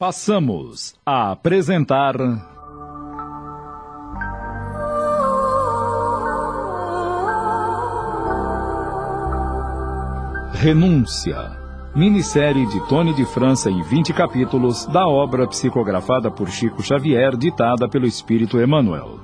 Passamos 0.00 0.94
a 1.04 1.32
apresentar. 1.32 2.14
Renúncia. 10.52 11.36
Minissérie 11.96 12.64
de 12.66 12.88
Tony 12.88 13.12
de 13.12 13.24
França 13.26 13.68
em 13.68 13.82
20 13.82 14.12
capítulos 14.12 14.86
da 14.86 15.04
obra 15.08 15.48
psicografada 15.48 16.30
por 16.30 16.48
Chico 16.48 16.80
Xavier, 16.80 17.36
ditada 17.36 17.88
pelo 17.88 18.06
Espírito 18.06 18.60
Emmanuel. 18.60 19.18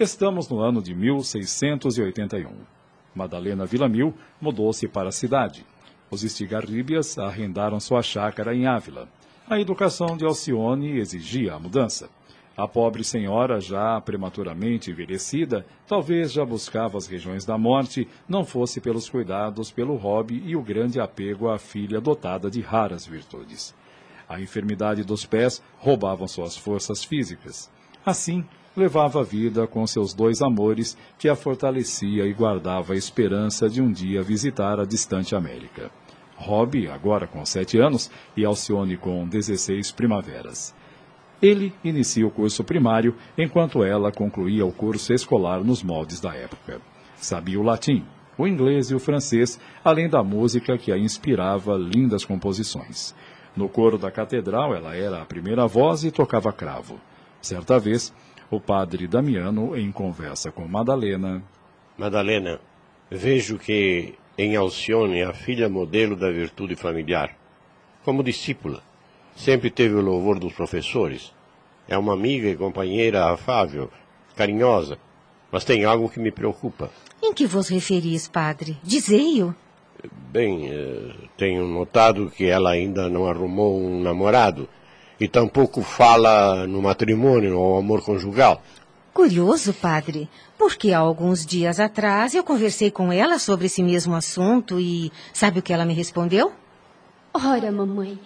Estamos 0.00 0.48
no 0.48 0.62
ano 0.62 0.80
de 0.80 0.94
1681. 0.94 2.83
Madalena 3.14 3.64
Villamil 3.64 4.14
mudou-se 4.40 4.86
para 4.88 5.08
a 5.08 5.12
cidade. 5.12 5.64
Os 6.10 6.22
Estigarribias 6.22 7.18
arrendaram 7.18 7.80
sua 7.80 8.02
chácara 8.02 8.54
em 8.54 8.66
Ávila. 8.66 9.08
A 9.48 9.60
educação 9.60 10.16
de 10.16 10.24
Alcione 10.24 10.98
exigia 10.98 11.54
a 11.54 11.58
mudança. 11.58 12.08
A 12.56 12.68
pobre 12.68 13.02
senhora, 13.02 13.60
já 13.60 14.00
prematuramente 14.00 14.90
envelhecida, 14.90 15.66
talvez 15.88 16.32
já 16.32 16.44
buscava 16.44 16.96
as 16.96 17.08
regiões 17.08 17.44
da 17.44 17.58
morte, 17.58 18.06
não 18.28 18.44
fosse 18.44 18.80
pelos 18.80 19.08
cuidados 19.08 19.72
pelo 19.72 19.96
hobby 19.96 20.40
e 20.46 20.54
o 20.54 20.62
grande 20.62 21.00
apego 21.00 21.50
à 21.50 21.58
filha 21.58 22.00
dotada 22.00 22.48
de 22.48 22.60
raras 22.60 23.04
virtudes. 23.04 23.74
A 24.28 24.40
enfermidade 24.40 25.02
dos 25.02 25.26
pés 25.26 25.60
roubavam 25.78 26.28
suas 26.28 26.56
forças 26.56 27.02
físicas. 27.02 27.70
Assim, 28.06 28.44
levava 28.76 29.20
a 29.20 29.24
vida 29.24 29.66
com 29.66 29.86
seus 29.86 30.12
dois 30.12 30.42
amores, 30.42 30.96
que 31.18 31.28
a 31.28 31.36
fortalecia 31.36 32.26
e 32.26 32.32
guardava 32.32 32.92
a 32.92 32.96
esperança 32.96 33.68
de 33.68 33.80
um 33.80 33.90
dia 33.90 34.22
visitar 34.22 34.80
a 34.80 34.84
distante 34.84 35.34
América. 35.34 35.90
Rob, 36.36 36.88
agora 36.88 37.26
com 37.26 37.44
sete 37.44 37.78
anos, 37.78 38.10
e 38.36 38.44
Alcione 38.44 38.96
com 38.96 39.26
dezesseis 39.26 39.92
primaveras. 39.92 40.74
Ele 41.40 41.72
inicia 41.84 42.26
o 42.26 42.30
curso 42.30 42.64
primário, 42.64 43.14
enquanto 43.36 43.84
ela 43.84 44.10
concluía 44.10 44.64
o 44.64 44.72
curso 44.72 45.12
escolar 45.12 45.62
nos 45.62 45.82
moldes 45.82 46.20
da 46.20 46.34
época. 46.34 46.80
Sabia 47.16 47.60
o 47.60 47.62
latim, 47.62 48.04
o 48.36 48.46
inglês 48.46 48.90
e 48.90 48.94
o 48.94 48.98
francês, 48.98 49.60
além 49.84 50.08
da 50.08 50.22
música 50.22 50.76
que 50.76 50.90
a 50.90 50.98
inspirava 50.98 51.76
lindas 51.76 52.24
composições. 52.24 53.14
No 53.56 53.68
coro 53.68 53.96
da 53.96 54.10
catedral, 54.10 54.74
ela 54.74 54.96
era 54.96 55.22
a 55.22 55.24
primeira 55.24 55.66
voz 55.66 56.02
e 56.02 56.10
tocava 56.10 56.52
cravo. 56.52 56.98
Certa 57.40 57.78
vez, 57.78 58.12
o 58.50 58.60
padre 58.60 59.06
Damiano, 59.06 59.76
em 59.76 59.90
conversa 59.90 60.50
com 60.50 60.66
Madalena. 60.66 61.42
Madalena, 61.96 62.60
vejo 63.10 63.58
que 63.58 64.14
em 64.36 64.56
Alcione 64.56 65.20
é 65.20 65.24
a 65.24 65.32
filha 65.32 65.68
modelo 65.68 66.16
da 66.16 66.30
virtude 66.30 66.74
familiar. 66.74 67.36
Como 68.04 68.22
discípula, 68.22 68.82
sempre 69.34 69.70
teve 69.70 69.94
o 69.94 70.00
louvor 70.00 70.38
dos 70.38 70.52
professores. 70.52 71.32
É 71.88 71.96
uma 71.96 72.12
amiga 72.12 72.48
e 72.48 72.56
companheira 72.56 73.32
afável, 73.32 73.90
carinhosa, 74.36 74.98
mas 75.50 75.64
tem 75.64 75.84
algo 75.84 76.08
que 76.08 76.20
me 76.20 76.30
preocupa. 76.30 76.90
Em 77.22 77.32
que 77.32 77.46
vos 77.46 77.68
referis, 77.68 78.28
padre? 78.28 78.76
Dizei-o. 78.82 79.54
Bem, 80.30 80.68
eh, 80.68 81.14
tenho 81.36 81.66
notado 81.66 82.30
que 82.30 82.44
ela 82.44 82.70
ainda 82.70 83.08
não 83.08 83.26
arrumou 83.26 83.80
um 83.80 84.02
namorado 84.02 84.68
e 85.20 85.28
tampouco 85.28 85.82
fala 85.82 86.66
no 86.66 86.82
matrimônio 86.82 87.58
ou 87.58 87.78
amor 87.78 88.02
conjugal. 88.02 88.62
Curioso, 89.12 89.72
padre, 89.72 90.28
porque 90.58 90.92
há 90.92 90.98
alguns 90.98 91.46
dias 91.46 91.78
atrás 91.78 92.34
eu 92.34 92.42
conversei 92.42 92.90
com 92.90 93.12
ela 93.12 93.38
sobre 93.38 93.66
esse 93.66 93.80
mesmo 93.80 94.14
assunto 94.14 94.80
e 94.80 95.12
sabe 95.32 95.60
o 95.60 95.62
que 95.62 95.72
ela 95.72 95.84
me 95.84 95.94
respondeu? 95.94 96.52
Ora, 97.32 97.70
mamãe, 97.70 98.18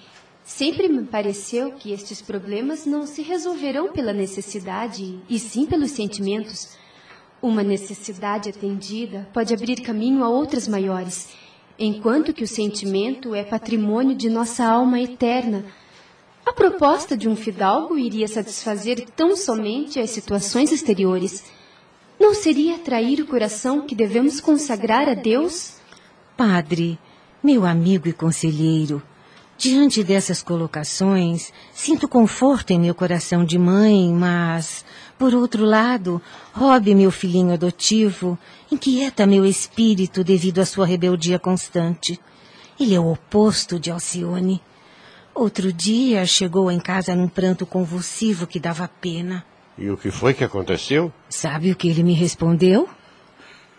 sempre 0.42 0.89
me 0.89 1.05
pareceu 1.05 1.72
que 1.72 1.92
estes 1.92 2.22
problemas 2.22 2.86
não 2.86 3.06
se 3.06 3.20
resolverão 3.20 3.93
pela 3.93 4.15
necessidade, 4.15 5.19
e 5.28 5.38
sim 5.38 5.66
pelos 5.66 5.91
sentimentos. 5.91 6.78
Uma 7.41 7.62
necessidade 7.62 8.48
atendida 8.48 9.28
pode 9.32 9.53
abrir 9.53 9.82
caminho 9.82 10.25
a 10.25 10.28
outras 10.31 10.66
maiores, 10.66 11.28
enquanto 11.78 12.32
que 12.32 12.44
o 12.44 12.48
sentimento 12.48 13.34
é 13.34 13.44
patrimônio 13.44 14.16
de 14.16 14.31
nossa 14.31 14.65
alma 14.65 14.98
eterna 15.00 15.66
a 16.48 16.53
proposta 16.54 17.14
de 17.14 17.28
um 17.28 17.36
fidalgo 17.36 17.98
iria 17.98 18.26
satisfazer 18.26 19.06
tão 19.14 19.36
somente 19.36 20.00
as 20.00 20.09
situações 20.09 20.72
exteriores. 20.72 21.44
Não 22.19 22.34
seria 22.34 22.76
atrair 22.76 23.20
o 23.20 23.26
coração 23.26 23.82
que 23.86 23.94
devemos 23.94 24.41
consagrar 24.41 25.09
a 25.10 25.14
Deus? 25.14 25.75
Padre, 26.38 26.98
meu 27.44 27.66
amigo 27.66 28.09
e 28.09 28.14
conselheiro, 28.14 29.03
diante 29.59 30.03
dessas 30.03 30.42
colocações, 30.42 31.53
sinto 31.72 32.09
conforto 32.09 32.70
em 32.70 32.80
meu 32.80 32.94
coração 32.94 33.44
de 33.44 33.59
mãe, 33.59 34.10
mas, 34.10 34.86
por 35.19 35.34
outro 35.34 35.66
lado, 35.66 36.20
Rob, 36.54 36.94
meu 36.94 37.10
filhinho 37.10 37.53
adotivo, 37.53 38.38
inquieta 38.72 39.26
meu 39.26 39.44
espírito 39.44 40.25
devido 40.25 40.60
à 40.60 40.65
sua 40.65 40.86
rebeldia 40.86 41.38
constante. 41.38 42.19
Ele 42.80 42.94
é 42.94 43.00
o 43.00 43.12
oposto 43.12 43.78
de 43.78 43.91
Alcione. 43.91 44.62
Outro 45.38 45.72
dia 45.72 46.26
chegou 46.26 46.69
em 46.69 46.81
casa 46.81 47.15
num 47.15 47.28
pranto 47.28 47.65
convulsivo 47.65 48.44
que 48.44 48.59
dava 48.59 48.88
pena. 48.88 49.47
E 49.78 49.88
o 49.88 49.97
que 49.97 50.10
foi 50.10 50.34
que 50.34 50.43
aconteceu? 50.43 51.12
Sabe 51.28 51.71
o 51.71 51.76
que 51.76 51.88
ele 51.88 52.03
me 52.03 52.12
respondeu? 52.12 52.88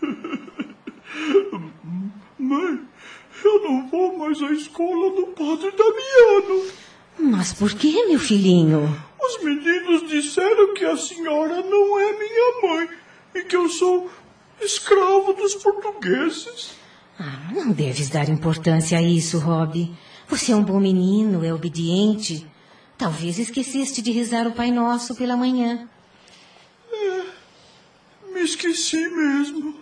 Mãe, 2.38 2.80
eu 3.44 3.62
não 3.62 3.86
vou 3.90 4.16
mais 4.16 4.40
à 4.40 4.50
escola 4.52 5.14
do 5.14 5.26
padre 5.34 5.70
Damiano. 5.72 6.64
Mas 7.18 7.52
por 7.52 7.74
que, 7.74 8.06
meu 8.06 8.18
filhinho? 8.18 8.98
Os 9.20 9.44
meninos 9.44 10.08
disseram 10.08 10.72
que 10.72 10.86
a 10.86 10.96
senhora 10.96 11.60
não 11.60 12.00
é 12.00 12.12
minha 12.18 12.62
mãe 12.62 12.88
e 13.34 13.42
que 13.42 13.54
eu 13.54 13.68
sou 13.68 14.10
escravo 14.62 15.34
dos 15.34 15.56
portugueses. 15.56 16.70
Ah, 17.18 17.50
não 17.52 17.70
deves 17.70 18.08
dar 18.08 18.30
importância 18.30 18.96
a 18.96 19.02
isso, 19.02 19.38
Rob. 19.38 19.94
Você 20.30 20.52
é 20.52 20.56
um 20.56 20.62
bom 20.62 20.78
menino, 20.78 21.44
é 21.44 21.52
obediente. 21.52 22.46
Talvez 22.96 23.36
esqueceste 23.36 24.00
de 24.00 24.12
rezar 24.12 24.46
o 24.46 24.52
Pai 24.52 24.70
Nosso 24.70 25.16
pela 25.16 25.36
manhã. 25.36 25.88
É, 26.92 27.22
me 28.32 28.40
esqueci 28.40 29.08
mesmo. 29.08 29.74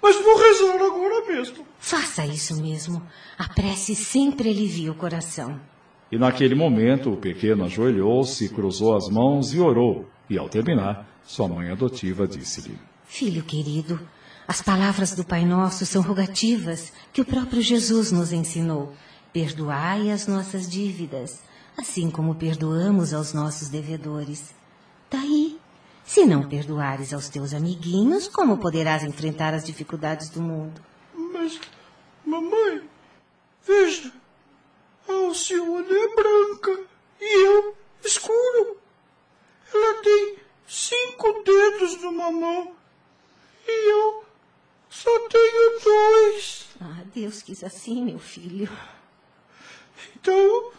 Mas 0.00 0.14
vou 0.22 0.38
rezar 0.38 0.76
agora 0.76 1.26
mesmo. 1.26 1.66
Faça 1.80 2.24
isso 2.24 2.62
mesmo. 2.62 3.02
A 3.36 3.48
prece 3.48 3.96
sempre 3.96 4.50
alivia 4.50 4.92
o 4.92 4.94
coração. 4.94 5.60
E 6.12 6.16
naquele 6.16 6.54
momento, 6.54 7.12
o 7.12 7.16
pequeno 7.16 7.64
ajoelhou-se, 7.64 8.48
cruzou 8.50 8.94
as 8.94 9.08
mãos 9.08 9.52
e 9.52 9.58
orou. 9.58 10.08
E 10.30 10.38
ao 10.38 10.48
terminar, 10.48 11.08
sua 11.24 11.48
mãe 11.48 11.70
adotiva 11.70 12.24
disse-lhe: 12.24 12.78
Filho 13.04 13.42
querido, 13.42 13.98
as 14.46 14.62
palavras 14.62 15.12
do 15.12 15.24
Pai 15.24 15.44
Nosso 15.44 15.84
são 15.84 16.02
rogativas 16.02 16.92
que 17.12 17.20
o 17.20 17.24
próprio 17.24 17.60
Jesus 17.60 18.12
nos 18.12 18.32
ensinou. 18.32 18.94
Perdoai 19.36 20.10
as 20.10 20.26
nossas 20.26 20.66
dívidas, 20.66 21.42
assim 21.76 22.10
como 22.10 22.36
perdoamos 22.36 23.12
aos 23.12 23.34
nossos 23.34 23.68
devedores. 23.68 24.54
Daí, 25.10 25.60
se 26.06 26.24
não 26.24 26.48
perdoares 26.48 27.12
aos 27.12 27.28
teus 27.28 27.52
amiguinhos, 27.52 28.28
como 28.28 28.56
poderás 28.56 29.04
enfrentar 29.04 29.52
as 29.52 29.62
dificuldades 29.62 30.30
do 30.30 30.40
mundo? 30.40 30.80
Mas, 31.12 31.60
mamãe, 32.24 32.88
veja, 33.62 34.10
a 35.06 35.12
Alcione 35.12 35.92
é 35.92 36.14
branca 36.14 36.80
e 37.20 37.46
eu 37.46 37.76
escuro. 38.02 38.78
Ela 39.70 40.02
tem 40.02 40.36
cinco 40.66 41.42
dedos 41.44 42.00
numa 42.00 42.32
mão 42.32 42.74
e 43.68 43.92
eu 43.92 44.24
só 44.88 45.10
tenho 45.28 45.80
dois. 45.84 46.68
Ah, 46.80 47.02
Deus 47.14 47.42
quis 47.42 47.62
assim, 47.62 48.02
meu 48.02 48.18
filho. 48.18 48.66
Então, 50.20 50.70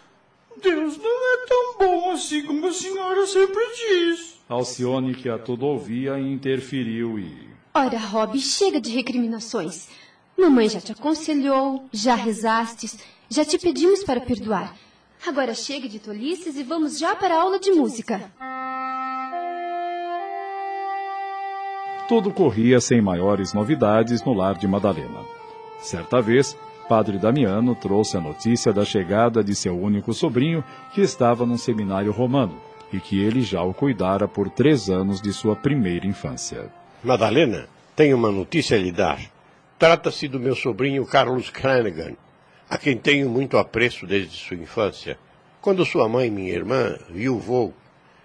Deus 0.61 0.97
não 0.97 1.33
é 1.33 1.45
tão 1.47 1.77
bom 1.79 2.11
assim 2.11 2.43
como 2.45 2.67
a 2.67 2.73
senhora 2.73 3.25
sempre 3.27 3.63
diz. 3.75 4.37
Alcione, 4.49 5.13
que 5.13 5.29
a 5.29 5.37
tudo 5.37 5.65
ouvia, 5.65 6.19
interferiu 6.19 7.19
e. 7.19 7.47
Ora, 7.73 7.97
Rob, 7.97 8.39
chega 8.39 8.79
de 8.79 8.91
recriminações. 8.91 9.87
Mamãe 10.37 10.69
já 10.69 10.79
te 10.79 10.91
aconselhou, 10.91 11.87
já 11.91 12.15
rezastes, 12.15 12.97
já 13.29 13.43
te 13.43 13.57
pedimos 13.57 14.03
para 14.03 14.21
perdoar. 14.21 14.75
Agora 15.25 15.53
chega 15.53 15.89
de 15.89 15.99
tolices 15.99 16.55
e 16.57 16.63
vamos 16.63 16.97
já 16.97 17.15
para 17.15 17.35
a 17.35 17.41
aula 17.41 17.59
de 17.59 17.71
música. 17.71 18.31
Tudo 22.07 22.31
corria 22.31 22.79
sem 22.79 23.01
maiores 23.01 23.53
novidades 23.53 24.23
no 24.23 24.33
lar 24.33 24.57
de 24.57 24.67
Madalena. 24.67 25.25
Certa 25.79 26.21
vez, 26.21 26.57
Padre 26.87 27.17
Damiano 27.17 27.75
trouxe 27.75 28.15
a 28.15 28.21
notícia 28.21 28.71
da 28.71 28.85
chegada 28.85 29.43
de 29.43 29.53
seu 29.53 29.77
único 29.77 30.13
sobrinho, 30.13 30.63
que 30.93 31.01
estava 31.01 31.45
num 31.45 31.57
seminário 31.57 32.13
romano, 32.13 32.61
e 32.93 32.99
que 32.99 33.21
ele 33.21 33.41
já 33.41 33.61
o 33.61 33.73
cuidara 33.73 34.25
por 34.25 34.49
três 34.49 34.89
anos 34.89 35.21
de 35.21 35.33
sua 35.33 35.53
primeira 35.53 36.07
infância. 36.07 36.71
Madalena, 37.03 37.67
tenho 37.93 38.15
uma 38.15 38.31
notícia 38.31 38.77
a 38.77 38.79
lhe 38.79 38.91
dar. 38.91 39.19
Trata-se 39.77 40.29
do 40.29 40.39
meu 40.39 40.55
sobrinho 40.55 41.05
Carlos 41.05 41.47
Flanagan, 41.47 42.13
a 42.69 42.77
quem 42.77 42.97
tenho 42.97 43.29
muito 43.29 43.57
apreço 43.57 44.07
desde 44.07 44.37
sua 44.37 44.55
infância. 44.55 45.19
Quando 45.59 45.85
sua 45.85 46.07
mãe, 46.07 46.31
minha 46.31 46.53
irmã, 46.53 46.97
viuvou 47.09 47.73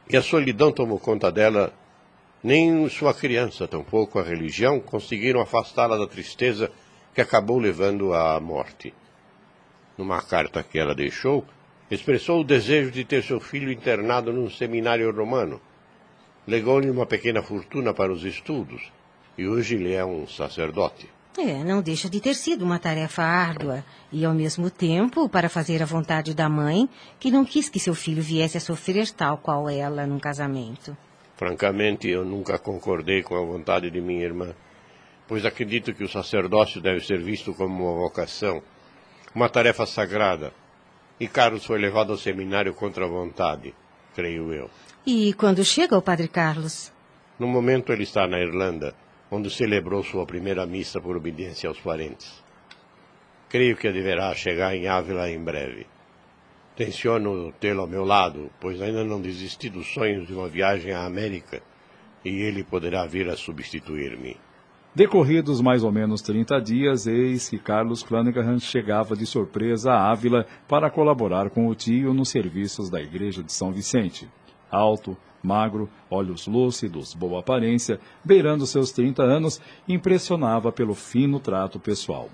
e 0.09 0.17
a 0.17 0.23
solidão 0.23 0.71
tomou 0.71 1.01
conta 1.01 1.33
dela, 1.33 1.73
nem 2.45 2.89
sua 2.89 3.13
criança, 3.13 3.67
tampouco 3.67 4.21
a 4.21 4.23
religião, 4.23 4.79
conseguiram 4.79 5.41
afastá-la 5.41 5.97
da 5.97 6.07
tristeza 6.07 6.71
que 7.15 7.21
acabou 7.21 7.59
levando 7.59 8.15
à 8.15 8.39
morte. 8.41 8.95
Numa 9.97 10.23
carta 10.23 10.63
que 10.63 10.79
ela 10.79 10.95
deixou, 10.95 11.45
expressou 11.91 12.41
o 12.41 12.45
desejo 12.45 12.91
de 12.91 13.05
ter 13.05 13.23
seu 13.23 13.39
filho 13.39 13.71
internado 13.71 14.33
num 14.33 14.49
seminário 14.49 15.15
romano. 15.15 15.61
Legou-lhe 16.47 16.91
uma 16.91 17.07
pequena 17.07 17.43
fortuna 17.43 17.93
para 17.93 18.13
os 18.13 18.25
estudos 18.25 18.91
e 19.37 19.47
hoje 19.47 19.75
ele 19.75 19.93
é 19.93 20.05
um 20.05 20.27
sacerdote. 20.27 21.09
É, 21.39 21.65
não 21.65 21.81
deixa 21.81 22.11
de 22.11 22.21
ter 22.21 22.35
sido 22.35 22.63
uma 22.63 22.79
tarefa 22.79 23.23
árdua 23.23 23.83
e, 24.13 24.23
ao 24.25 24.35
mesmo 24.35 24.69
tempo, 24.69 25.29
para 25.31 25.49
fazer 25.49 25.83
a 25.83 25.87
vontade 25.87 26.35
da 26.35 26.47
mãe, 26.47 26.89
que 27.19 27.31
não 27.31 27.43
quis 27.43 27.71
que 27.71 27.81
seu 27.81 27.95
filho 27.95 28.23
viesse 28.23 28.59
a 28.59 28.61
sofrer 28.61 29.11
tal 29.13 29.39
qual 29.39 29.69
ela 29.71 30.07
num 30.07 30.19
casamento. 30.19 30.95
Francamente, 31.37 32.07
eu 32.09 32.23
nunca 32.23 32.59
concordei 32.59 33.23
com 33.23 33.35
a 33.35 33.45
vontade 33.45 33.91
de 33.91 34.01
minha 34.01 34.23
irmã, 34.23 34.55
pois 35.33 35.47
acredito 35.47 35.95
que 35.95 36.05
o 36.05 36.09
sacerdócio 36.09 36.79
deve 36.79 37.01
ser 37.01 37.19
visto 37.23 37.55
como 37.55 37.85
uma 37.85 38.03
vocação, 38.03 38.63
uma 39.35 39.49
tarefa 39.49 39.87
sagrada. 39.87 40.53
E 41.19 41.27
Carlos 41.27 41.65
foi 41.65 41.79
levado 41.79 42.13
ao 42.13 42.19
seminário 42.19 42.75
contra 42.75 43.07
a 43.07 43.09
vontade, 43.09 43.75
creio 44.15 44.53
eu. 44.53 44.69
E 45.07 45.33
quando 45.33 45.65
chega 45.65 45.97
o 45.97 46.03
padre 46.03 46.29
Carlos? 46.29 46.93
No 47.39 47.47
momento 47.47 47.95
ele 47.95 48.03
está 48.03 48.27
na 48.27 48.41
Irlanda, 48.41 48.95
onde 49.31 49.49
celebrou 49.49 50.05
sua 50.05 50.27
primeira 50.27 50.67
missa 50.67 51.01
por 51.01 51.17
obediência 51.17 51.67
aos 51.67 51.81
parentes. 51.81 52.45
Creio 53.49 53.75
que 53.75 53.91
deverá 53.91 54.35
chegar 54.35 54.77
em 54.77 54.87
Ávila 54.87 55.31
em 55.31 55.43
breve. 55.43 55.87
Tenciono 56.77 57.53
tê-lo 57.53 57.81
ao 57.81 57.89
meu 57.89 58.05
lado, 58.05 58.51
pois 58.61 58.83
ainda 58.83 59.03
não 59.03 59.19
desisti 59.19 59.71
dos 59.71 59.95
sonhos 59.95 60.27
de 60.27 60.35
uma 60.35 60.47
viagem 60.47 60.93
à 60.93 61.07
América 61.07 61.63
e 62.23 62.29
ele 62.29 62.63
poderá 62.63 63.07
vir 63.07 63.31
a 63.31 63.35
substituir-me. 63.35 64.37
Decorridos 64.95 65.63
mais 65.63 65.83
ou 65.83 65.91
menos 65.91 66.21
30 66.21 66.61
dias, 66.61 67.07
eis 67.07 67.49
que 67.49 67.59
Carlos 67.59 68.03
Flanagan 68.03 68.59
chegava 68.59 69.17
de 69.17 69.25
surpresa 69.25 69.91
a 69.91 70.11
Ávila 70.11 70.47
para 70.69 70.91
colaborar 70.91 71.49
com 71.49 71.67
o 71.67 71.75
tio 71.75 72.13
nos 72.13 72.29
serviços 72.29 72.91
da 72.91 73.01
igreja 73.01 73.43
de 73.43 73.51
São 73.51 73.73
Vicente. 73.73 74.29
Alto, 74.71 75.17
magro, 75.43 75.89
olhos 76.11 76.47
lúcidos, 76.47 77.15
boa 77.15 77.41
aparência, 77.41 77.99
beirando 78.23 78.67
seus 78.67 78.93
30 78.93 79.23
anos, 79.23 79.63
impressionava 79.89 80.71
pelo 80.71 80.95
fino 80.95 81.41
trato 81.41 81.81
pessoal. 81.81 82.29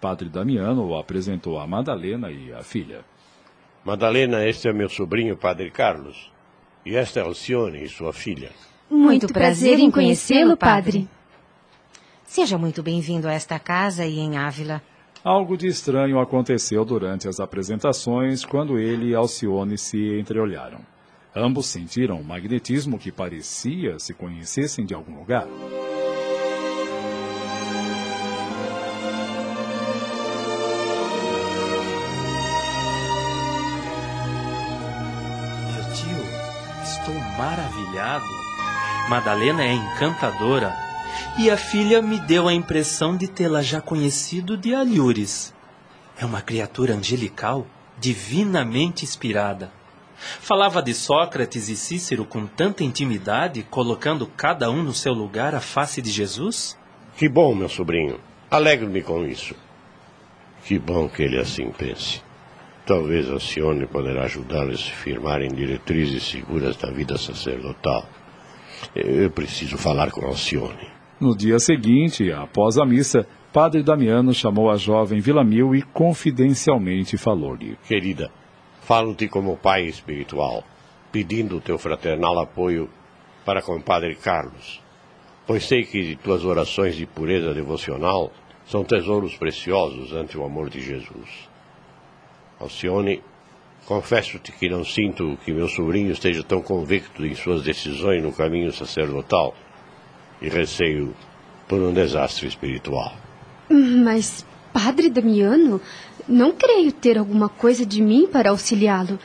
Padre 0.00 0.28
Damiano 0.28 0.86
o 0.86 0.96
apresentou 0.96 1.58
a 1.58 1.66
Madalena 1.66 2.30
e 2.30 2.52
a 2.52 2.62
filha. 2.62 3.04
Madalena, 3.84 4.46
este 4.46 4.68
é 4.68 4.72
meu 4.72 4.88
sobrinho, 4.88 5.36
Padre 5.36 5.72
Carlos. 5.72 6.30
E 6.84 6.94
esta 6.94 7.18
é 7.18 7.24
Alcione, 7.24 7.82
e 7.82 7.88
sua 7.88 8.12
filha. 8.12 8.52
Muito 8.88 9.26
prazer 9.26 9.80
em 9.80 9.90
conhecê-lo, 9.90 10.56
padre. 10.56 11.08
Seja 12.26 12.58
muito 12.58 12.82
bem-vindo 12.82 13.28
a 13.28 13.32
esta 13.32 13.58
casa 13.58 14.04
e 14.04 14.18
em 14.18 14.36
Ávila. 14.36 14.82
Algo 15.24 15.56
de 15.56 15.68
estranho 15.68 16.18
aconteceu 16.20 16.84
durante 16.84 17.28
as 17.28 17.40
apresentações 17.40 18.44
quando 18.44 18.78
ele 18.78 19.10
e 19.10 19.14
Alcione 19.14 19.78
se 19.78 20.18
entreolharam. 20.18 20.80
Ambos 21.34 21.66
sentiram 21.66 22.20
um 22.20 22.24
magnetismo 22.24 22.98
que 22.98 23.12
parecia 23.12 23.98
se 23.98 24.12
conhecessem 24.12 24.84
de 24.84 24.94
algum 24.94 25.16
lugar. 25.18 25.46
Meu 35.72 35.84
tio, 35.94 36.24
estou 36.82 37.14
maravilhado. 37.38 38.24
Madalena 39.08 39.62
é 39.64 39.72
encantadora. 39.72 40.85
E 41.38 41.50
a 41.50 41.56
filha 41.58 42.00
me 42.00 42.18
deu 42.18 42.48
a 42.48 42.54
impressão 42.54 43.14
de 43.14 43.28
tê-la 43.28 43.60
já 43.60 43.78
conhecido 43.78 44.56
de 44.56 44.74
alhures. 44.74 45.52
É 46.18 46.24
uma 46.24 46.40
criatura 46.40 46.94
angelical, 46.94 47.66
divinamente 47.98 49.04
inspirada. 49.04 49.70
Falava 50.16 50.82
de 50.82 50.94
Sócrates 50.94 51.68
e 51.68 51.76
Cícero 51.76 52.24
com 52.24 52.46
tanta 52.46 52.82
intimidade, 52.82 53.62
colocando 53.64 54.26
cada 54.26 54.70
um 54.70 54.82
no 54.82 54.94
seu 54.94 55.12
lugar 55.12 55.54
à 55.54 55.60
face 55.60 56.00
de 56.00 56.10
Jesus? 56.10 56.74
Que 57.18 57.28
bom, 57.28 57.54
meu 57.54 57.68
sobrinho. 57.68 58.18
Alegro-me 58.50 59.02
com 59.02 59.26
isso. 59.26 59.54
Que 60.64 60.78
bom 60.78 61.06
que 61.06 61.22
ele 61.22 61.38
assim 61.38 61.70
pense. 61.70 62.22
Talvez 62.86 63.30
a 63.30 63.38
Sione 63.38 63.86
poderá 63.86 64.24
ajudá-lo 64.24 64.70
a 64.70 64.76
se 64.76 64.90
firmar 64.90 65.42
em 65.42 65.52
diretrizes 65.52 66.22
seguras 66.22 66.78
da 66.78 66.90
vida 66.90 67.18
sacerdotal. 67.18 68.08
Eu 68.94 69.30
preciso 69.30 69.76
falar 69.76 70.10
com 70.10 70.24
Alcione. 70.24 70.95
No 71.18 71.34
dia 71.34 71.58
seguinte, 71.58 72.30
após 72.30 72.76
a 72.76 72.84
missa, 72.84 73.26
Padre 73.50 73.82
Damiano 73.82 74.34
chamou 74.34 74.70
a 74.70 74.76
jovem 74.76 75.18
Vilamil 75.18 75.74
e 75.74 75.80
confidencialmente 75.80 77.16
falou-lhe: 77.16 77.78
Querida, 77.88 78.30
falo-te 78.82 79.26
como 79.26 79.56
pai 79.56 79.86
espiritual, 79.86 80.62
pedindo 81.10 81.56
o 81.56 81.60
teu 81.60 81.78
fraternal 81.78 82.38
apoio 82.38 82.90
para 83.46 83.62
com 83.62 83.76
o 83.76 83.82
Padre 83.82 84.14
Carlos, 84.14 84.82
pois 85.46 85.64
sei 85.64 85.84
que 85.84 86.16
tuas 86.16 86.44
orações 86.44 86.94
de 86.94 87.06
pureza 87.06 87.54
devocional 87.54 88.30
são 88.66 88.84
tesouros 88.84 89.34
preciosos 89.38 90.12
ante 90.12 90.36
o 90.36 90.44
amor 90.44 90.68
de 90.68 90.82
Jesus. 90.82 91.48
Alcione, 92.60 93.22
confesso-te 93.86 94.52
que 94.52 94.68
não 94.68 94.84
sinto 94.84 95.38
que 95.46 95.52
meu 95.54 95.68
sobrinho 95.68 96.12
esteja 96.12 96.42
tão 96.42 96.60
convicto 96.60 97.24
em 97.24 97.34
suas 97.34 97.62
decisões 97.62 98.22
no 98.22 98.32
caminho 98.32 98.70
sacerdotal 98.70 99.54
e 100.40 100.48
receio 100.48 101.14
por 101.68 101.80
um 101.80 101.92
desastre 101.92 102.46
espiritual. 102.46 103.12
Mas, 103.68 104.44
Padre 104.72 105.08
Damiano, 105.08 105.80
não 106.28 106.52
creio 106.52 106.92
ter 106.92 107.18
alguma 107.18 107.48
coisa 107.48 107.84
de 107.84 108.00
mim 108.00 108.26
para 108.26 108.50
auxiliá-lo. 108.50 109.18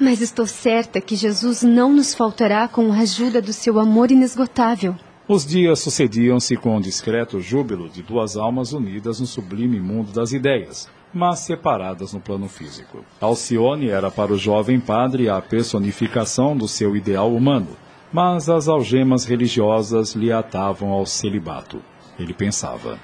Mas 0.00 0.20
estou 0.20 0.46
certa 0.46 1.00
que 1.00 1.14
Jesus 1.14 1.62
não 1.62 1.92
nos 1.92 2.14
faltará 2.14 2.66
com 2.66 2.92
a 2.92 2.98
ajuda 2.98 3.40
do 3.40 3.52
seu 3.52 3.78
amor 3.78 4.10
inesgotável. 4.10 4.96
Os 5.28 5.46
dias 5.46 5.78
sucediam-se 5.78 6.56
com 6.56 6.76
um 6.76 6.80
discreto 6.80 7.40
júbilo 7.40 7.88
de 7.88 8.02
duas 8.02 8.36
almas 8.36 8.72
unidas 8.72 9.20
no 9.20 9.26
sublime 9.26 9.78
mundo 9.78 10.12
das 10.12 10.32
ideias, 10.32 10.88
mas 11.14 11.40
separadas 11.40 12.12
no 12.12 12.20
plano 12.20 12.48
físico. 12.48 13.04
Alcione 13.20 13.88
era 13.88 14.10
para 14.10 14.32
o 14.32 14.38
jovem 14.38 14.80
padre 14.80 15.28
a 15.28 15.40
personificação 15.40 16.56
do 16.56 16.66
seu 16.66 16.96
ideal 16.96 17.32
humano, 17.32 17.68
mas 18.12 18.48
as 18.48 18.68
algemas 18.68 19.24
religiosas 19.24 20.12
lhe 20.12 20.30
atavam 20.30 20.90
ao 20.90 21.06
celibato. 21.06 21.82
Ele 22.18 22.34
pensava: 22.34 22.98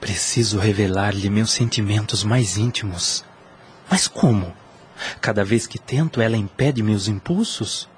Preciso 0.00 0.58
revelar-lhe 0.58 1.30
meus 1.30 1.50
sentimentos 1.50 2.24
mais 2.24 2.56
íntimos. 2.56 3.24
Mas 3.88 4.08
como? 4.08 4.52
Cada 5.20 5.44
vez 5.44 5.66
que 5.66 5.78
tento, 5.78 6.20
ela 6.20 6.36
impede 6.36 6.82
meus 6.82 7.06
impulsos? 7.06 7.88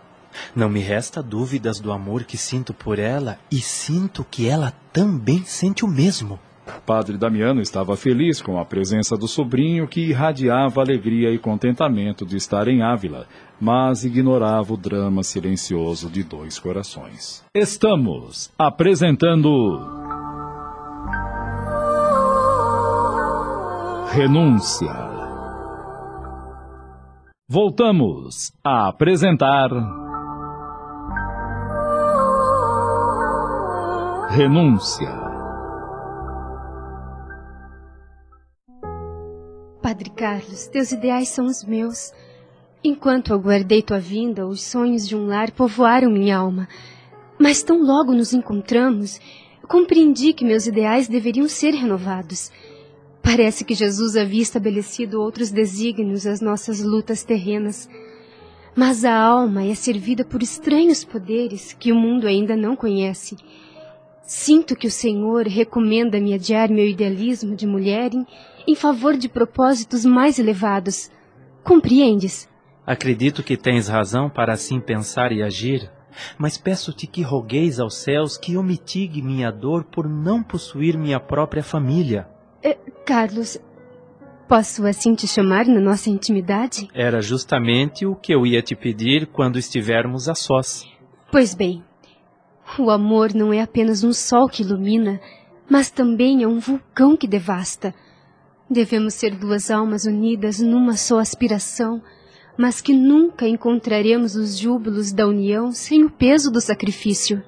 Não 0.54 0.68
me 0.68 0.80
resta 0.80 1.23
dúvidas 1.23 1.80
do 1.80 1.92
amor 1.92 2.25
que 2.25 2.37
sinto 2.37 2.73
por 2.73 2.99
ela 2.99 3.38
e 3.50 3.61
sinto 3.61 4.25
que 4.30 4.49
ela 4.49 4.73
também 4.92 5.44
sente 5.44 5.85
o 5.85 5.88
mesmo. 5.88 6.38
Padre 6.87 7.16
Damiano 7.16 7.61
estava 7.61 7.97
feliz 7.97 8.40
com 8.40 8.59
a 8.59 8.64
presença 8.64 9.16
do 9.16 9.26
sobrinho 9.26 9.88
que 9.88 10.00
irradiava 10.11 10.81
alegria 10.81 11.31
e 11.31 11.38
contentamento 11.38 12.25
de 12.25 12.37
estar 12.37 12.69
em 12.69 12.83
Ávila, 12.83 13.26
mas 13.61 14.04
ignorava 14.04 14.73
o 14.73 14.76
drama 14.76 15.23
silencioso 15.23 16.11
de 16.11 16.23
dois 16.23 16.59
corações. 16.59 17.45
Estamos 17.54 18.50
apresentando. 18.59 19.50
Renúncia. 24.12 25.12
Voltamos 27.49 28.52
a 28.64 28.88
apresentar. 28.88 29.71
Renúncia. 34.31 35.22
Carlos, 40.23 40.69
teus 40.69 40.93
ideais 40.93 41.31
são 41.31 41.47
os 41.47 41.64
meus. 41.64 42.12
Enquanto 42.85 43.35
aguardei 43.35 43.83
tua 43.83 43.99
vinda, 43.99 44.47
os 44.47 44.62
sonhos 44.62 45.09
de 45.09 45.17
um 45.17 45.26
lar 45.26 45.50
povoaram 45.50 46.09
minha 46.09 46.37
alma. 46.37 46.69
Mas 47.37 47.64
tão 47.64 47.83
logo 47.83 48.12
nos 48.12 48.33
encontramos, 48.33 49.21
compreendi 49.67 50.33
que 50.33 50.45
meus 50.45 50.64
ideais 50.64 51.09
deveriam 51.09 51.49
ser 51.49 51.75
renovados. 51.75 52.52
Parece 53.21 53.64
que 53.64 53.75
Jesus 53.75 54.17
havia 54.17 54.43
estabelecido 54.43 55.21
outros 55.21 55.50
desígnios 55.50 56.25
às 56.25 56.41
nossas 56.41 56.81
lutas 56.81 57.25
terrenas. 57.25 57.91
Mas 58.76 59.05
a 59.05 59.12
alma 59.12 59.64
é 59.64 59.75
servida 59.75 60.25
por 60.25 60.41
estranhos 60.41 61.02
poderes 61.02 61.73
que 61.73 61.91
o 61.91 61.97
mundo 61.97 62.29
ainda 62.29 62.57
não 62.57 62.76
conhece. 62.76 63.37
Sinto 64.25 64.76
que 64.76 64.87
o 64.87 64.91
Senhor 64.91 65.49
recomenda-me 65.49 66.33
adiar 66.33 66.71
meu 66.71 66.87
idealismo 66.87 67.57
de 67.57 67.67
mulher 67.67 68.14
em, 68.14 68.25
em 68.66 68.75
favor 68.75 69.16
de 69.16 69.28
propósitos 69.28 70.04
mais 70.04 70.38
elevados. 70.38 71.11
Compreendes? 71.62 72.49
Acredito 72.87 73.42
que 73.42 73.57
tens 73.57 73.88
razão 73.88 74.28
para 74.28 74.52
assim 74.52 74.81
pensar 74.81 75.31
e 75.33 75.42
agir, 75.42 75.90
mas 76.37 76.59
peço-te 76.59 77.07
que 77.07 77.23
rogueis 77.23 77.78
aos 77.78 77.97
céus 77.97 78.37
que 78.37 78.54
eu 78.54 78.62
mitigue 78.62 79.23
minha 79.23 79.50
dor 79.50 79.85
por 79.85 80.09
não 80.09 80.42
possuir 80.42 80.99
minha 80.99 81.21
própria 81.21 81.62
família. 81.62 82.26
É, 82.62 82.75
Carlos, 83.07 83.59
posso 84.49 84.87
assim 84.87 85.14
te 85.14 85.26
chamar 85.26 85.66
na 85.66 85.81
nossa 85.81 86.11
intimidade? 86.11 86.88
Era 86.92 87.21
justamente 87.21 88.04
o 88.04 88.14
que 88.14 88.35
eu 88.35 88.45
ia 88.45 88.62
te 88.62 88.75
pedir 88.75 89.26
quando 89.26 89.59
estivermos 89.59 90.28
a 90.28 90.35
sós. 90.35 90.85
Pois 91.31 91.54
bem, 91.54 91.83
o 92.78 92.90
amor 92.90 93.33
não 93.35 93.52
é 93.52 93.61
apenas 93.61 94.02
um 94.04 94.12
sol 94.12 94.49
que 94.49 94.62
ilumina, 94.62 95.21
mas 95.71 95.90
também 95.90 96.42
é 96.42 96.49
um 96.49 96.59
vulcão 96.59 97.16
que 97.16 97.26
devasta. 97.26 97.95
Devemos 98.73 99.12
ser 99.12 99.35
duas 99.35 99.71
almas 99.71 100.07
unidas 100.07 100.59
numa 100.59 100.97
só 100.97 101.19
aspiração, 101.19 102.00
mas 102.57 102.81
que 102.81 102.95
nunca 102.95 103.47
encontraremos 103.47 104.35
os 104.35 104.57
júbilos 104.57 105.12
da 105.12 105.29
união 105.29 105.73
sem 105.73 106.05
o 106.05 106.11
peso 106.11 106.50
do 106.50 106.59
sacrifício. 106.59 107.43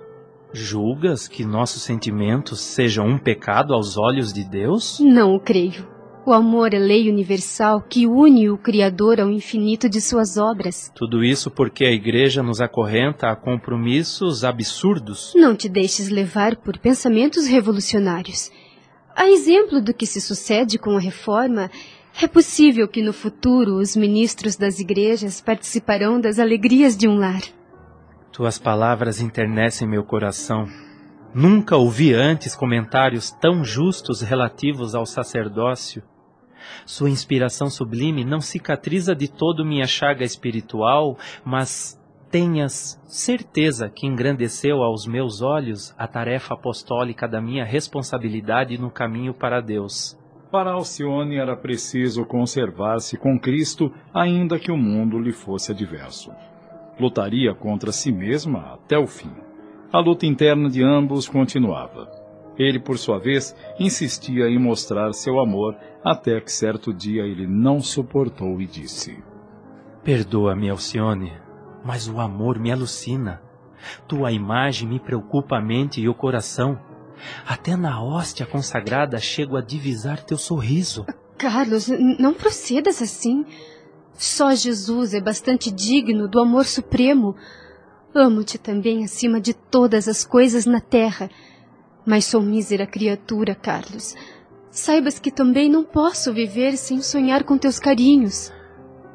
Julgas 0.53 1.27
que 1.27 1.43
nossos 1.43 1.83
sentimentos 1.83 2.61
sejam 2.61 3.07
um 3.07 3.17
pecado 3.17 3.73
aos 3.73 3.97
olhos 3.97 4.35
de 4.35 4.45
Deus? 4.45 5.01
Não 5.01 5.35
o 5.35 5.41
creio. 5.41 5.89
O 6.27 6.33
amor 6.33 6.75
é 6.75 6.79
lei 6.79 7.09
universal 7.09 7.81
que 7.81 8.07
une 8.07 8.51
o 8.51 8.59
Criador 8.59 9.19
ao 9.19 9.31
infinito 9.31 9.89
de 9.89 10.03
suas 10.03 10.37
obras. 10.37 10.93
Tudo 10.95 11.25
isso 11.25 11.51
porque 11.51 11.87
a 11.87 11.91
Igreja 11.91 12.43
nos 12.43 12.61
acorrenta 12.61 13.31
a 13.31 13.37
compromissos 13.37 14.45
absurdos. 14.45 15.33
Não 15.35 15.57
te 15.57 15.71
deixes 15.71 16.11
levar 16.11 16.57
por 16.57 16.79
pensamentos 16.79 17.47
revolucionários. 17.47 18.51
A 19.17 19.29
exemplo 19.29 19.81
do 19.81 19.95
que 19.95 20.07
se 20.07 20.21
sucede 20.21 20.79
com 20.79 20.97
a 20.97 21.01
reforma, 21.01 21.71
é 22.21 22.27
possível 22.27 22.89
que 22.89 23.03
no 23.03 23.13
futuro 23.13 23.77
os 23.77 23.95
ministros 23.95 24.57
das 24.57 24.81
igrejas 24.81 25.41
participarão 25.41 26.21
das 26.21 26.39
alegrias 26.39 26.97
de 26.97 27.07
um 27.07 27.17
lar. 27.17 27.43
Tuas 28.33 28.59
palavras 28.59 29.21
internecem 29.21 29.87
meu 29.87 30.03
coração. 30.03 30.67
Nunca 31.33 31.77
ouvi 31.77 32.13
antes 32.13 32.55
comentários 32.57 33.31
tão 33.31 33.65
justos 33.65 34.21
relativos 34.21 34.95
ao 34.95 35.07
sacerdócio. 35.07 36.03
Sua 36.85 37.11
inspiração 37.11 37.71
sublime 37.71 38.25
não 38.25 38.41
cicatriza 38.41 39.15
de 39.15 39.29
todo 39.29 39.65
minha 39.65 39.87
chaga 39.87 40.25
espiritual, 40.25 41.19
mas 41.45 42.01
tenhas 42.35 43.01
certeza 43.07 43.89
que 43.89 44.09
engrandeceu 44.09 44.83
aos 44.83 45.07
meus 45.07 45.41
olhos 45.41 45.95
a 45.97 46.09
tarefa 46.09 46.55
apostólica 46.55 47.29
da 47.29 47.41
minha 47.41 47.65
responsabilidade 47.65 48.77
no 48.77 48.91
caminho 48.91 49.33
para 49.33 49.61
Deus. 49.61 50.19
Para 50.51 50.73
Alcione 50.73 51.37
era 51.37 51.57
preciso 51.57 52.25
conservar-se 52.25 53.17
com 53.17 53.39
Cristo, 53.39 53.93
ainda 54.13 54.59
que 54.59 54.73
o 54.73 54.77
mundo 54.77 55.17
lhe 55.17 55.31
fosse 55.31 55.71
adverso. 55.71 56.33
Lutaria 56.99 57.55
contra 57.55 57.93
si 57.93 58.11
mesma 58.11 58.75
até 58.75 58.99
o 58.99 59.07
fim. 59.07 59.31
A 59.93 60.01
luta 60.01 60.27
interna 60.27 60.69
de 60.69 60.83
ambos 60.83 61.29
continuava. 61.29 62.11
Ele, 62.59 62.81
por 62.81 62.99
sua 62.99 63.21
vez, 63.21 63.55
insistia 63.79 64.49
em 64.49 64.59
mostrar 64.59 65.13
seu 65.13 65.39
amor, 65.39 65.77
até 66.05 66.41
que 66.41 66.51
certo 66.51 66.93
dia 66.93 67.23
ele 67.23 67.47
não 67.47 67.79
suportou 67.79 68.61
e 68.61 68.67
disse: 68.67 69.23
Perdoa-me, 70.03 70.69
Alcione, 70.69 71.45
mas 71.85 72.09
o 72.09 72.19
amor 72.19 72.59
me 72.59 72.73
alucina. 72.73 73.43
Tua 74.09 74.33
imagem 74.33 74.89
me 74.89 74.99
preocupa 74.99 75.57
a 75.57 75.61
mente 75.61 76.01
e 76.01 76.09
o 76.09 76.15
coração. 76.15 76.81
Até 77.47 77.77
na 77.77 78.03
hóstia 78.03 78.47
consagrada 78.47 79.19
chego 79.19 79.57
a 79.57 79.63
divisar 79.63 80.23
teu 80.25 80.39
sorriso. 80.39 81.05
Carlos, 81.37 81.89
não 82.19 82.33
procedas 82.33 83.03
assim. 83.03 83.45
Só 84.15 84.55
Jesus 84.55 85.13
é 85.13 85.21
bastante 85.21 85.71
digno 85.71 86.27
do 86.27 86.41
amor 86.41 86.65
supremo. 86.65 87.37
Amo-te 88.15 88.59
também 88.59 89.05
acima 89.05 89.41
de 89.41 89.53
todas 89.53 90.09
as 90.09 90.25
coisas 90.25 90.65
na 90.65 90.81
terra 90.81 91.29
mas 92.05 92.27
sou 92.27 92.41
mísera 92.41 92.87
criatura, 92.87 93.55
Carlos. 93.55 94.15
Saibas 94.71 95.19
que 95.19 95.31
também 95.31 95.71
não 95.71 95.85
posso 95.85 96.33
viver 96.33 96.77
sem 96.77 97.01
sonhar 97.01 97.45
com 97.45 97.57
teus 97.57 97.79
carinhos. 97.79 98.53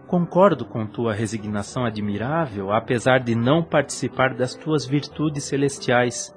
Concordo 0.10 0.66
com 0.66 0.88
tua 0.88 1.13
resignação 1.13 1.86
admirável, 1.86 2.72
apesar 2.72 3.20
de 3.20 3.36
não 3.36 3.63
participar 3.63 4.34
das 4.34 4.56
tuas 4.56 4.84
virtudes 4.84 5.44
celestiais. 5.44 6.36